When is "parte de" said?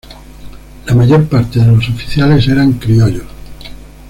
1.29-1.67